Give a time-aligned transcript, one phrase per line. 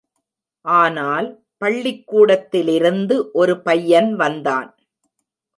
[0.65, 1.27] ஆனால்
[1.57, 4.69] பள்ளிக்கூடத்திலிருந்து ஒரு பையன் வந்தான்.